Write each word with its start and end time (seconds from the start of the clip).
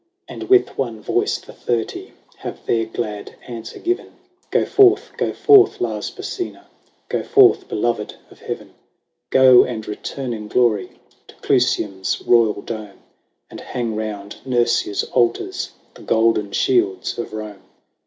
X. 0.27 0.33
And 0.33 0.49
with 0.49 0.79
one 0.79 0.99
voice 0.99 1.37
the 1.37 1.53
Thirty 1.53 2.13
Have 2.37 2.65
their 2.65 2.87
glad 2.87 3.35
answer 3.47 3.77
given:" 3.77 4.13
Go 4.49 4.65
forth, 4.65 5.11
go 5.15 5.31
forth, 5.31 5.79
Lars 5.79 6.09
Porsena; 6.09 6.65
Go 7.07 7.21
forth, 7.21 7.67
beloved 7.69 8.15
of 8.31 8.39
Heaven; 8.39 8.69
48 8.69 8.69
LAYS 8.69 8.71
OF 8.71 8.77
ANCIENT 8.79 9.35
ROME. 9.35 9.43
Go, 9.43 9.69
and 9.69 9.87
return 9.87 10.33
in 10.33 10.47
glory 10.47 10.89
To 11.27 11.35
Clusium's 11.35 12.21
royal 12.23 12.61
dome; 12.63 12.97
And 13.51 13.61
hang 13.61 13.95
round 13.95 14.37
Nurscia's 14.43 15.03
altars 15.03 15.69
The 15.93 16.01
golden 16.01 16.51
shields 16.51 17.19
of 17.19 17.31
Rome." 17.31 17.61